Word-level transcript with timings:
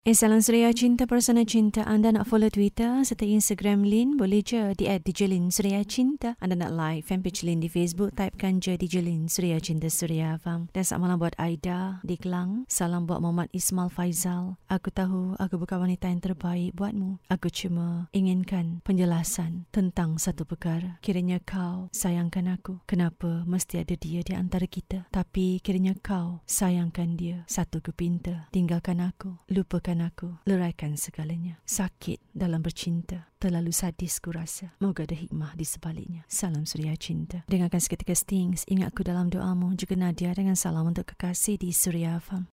Eh, 0.00 0.16
salam 0.16 0.40
Suria 0.40 0.72
Cinta 0.72 1.04
Persona 1.04 1.44
Cinta. 1.44 1.84
Anda 1.84 2.08
nak 2.08 2.24
follow 2.24 2.48
Twitter 2.48 3.04
serta 3.04 3.28
Instagram 3.28 3.84
Lin, 3.84 4.16
boleh 4.16 4.40
je 4.40 4.72
di 4.72 4.88
at 4.88 5.04
DJ 5.04 5.28
Lin 5.28 5.52
Suria 5.52 5.84
Cinta. 5.84 6.40
Anda 6.40 6.56
nak 6.56 6.72
like 6.72 7.04
fanpage 7.04 7.44
Lin 7.44 7.60
di 7.60 7.68
Facebook, 7.68 8.16
typekan 8.16 8.64
je 8.64 8.80
DJ 8.80 9.04
Lin 9.04 9.28
Suria 9.28 9.60
Cinta 9.60 9.92
Suria 9.92 10.40
Fam. 10.40 10.72
Dan 10.72 10.88
selamat 10.88 11.04
malam 11.04 11.18
buat 11.20 11.36
Aida 11.36 12.00
di 12.00 12.16
Kelang. 12.16 12.64
Salam 12.64 13.04
buat 13.04 13.20
Muhammad 13.20 13.52
Ismail 13.52 13.92
Faizal. 13.92 14.56
Aku 14.72 14.88
tahu 14.88 15.36
aku 15.36 15.60
bukan 15.60 15.84
wanita 15.84 16.08
yang 16.08 16.24
terbaik 16.24 16.72
buatmu. 16.80 17.20
Aku 17.28 17.52
cuma 17.52 18.08
inginkan 18.16 18.80
penjelasan 18.88 19.68
tentang 19.68 20.16
satu 20.16 20.48
perkara. 20.48 20.96
Kiranya 21.04 21.44
kau 21.44 21.92
sayangkan 21.92 22.48
aku. 22.56 22.80
Kenapa 22.88 23.44
mesti 23.44 23.84
ada 23.84 23.92
dia 24.00 24.24
di 24.24 24.32
antara 24.32 24.64
kita? 24.64 25.12
Tapi 25.12 25.60
kiranya 25.60 25.92
kau 26.00 26.40
sayangkan 26.48 27.20
dia. 27.20 27.44
Satu 27.52 27.84
kepinta. 27.84 28.48
Tinggalkan 28.48 29.04
aku. 29.04 29.36
Lupakan 29.52 29.89
lupakan 29.90 30.06
aku, 30.06 30.28
leraikan 30.46 30.94
segalanya. 30.94 31.58
Sakit 31.66 32.22
dalam 32.30 32.62
bercinta, 32.62 33.26
terlalu 33.42 33.74
sadis 33.74 34.22
ku 34.22 34.30
rasa. 34.30 34.70
Moga 34.78 35.02
ada 35.02 35.18
hikmah 35.18 35.58
di 35.58 35.66
sebaliknya. 35.66 36.22
Salam 36.30 36.62
Suria 36.62 36.94
Cinta. 36.94 37.42
Dengarkan 37.50 37.82
seketika 37.82 38.14
Stings, 38.14 38.62
ingatku 38.70 39.02
dalam 39.02 39.34
doamu. 39.34 39.74
Juga 39.74 39.98
Nadia 39.98 40.30
dengan 40.30 40.54
salam 40.54 40.86
untuk 40.86 41.10
kekasih 41.10 41.58
di 41.58 41.74
Suria 41.74 42.22
Farm. 42.22 42.46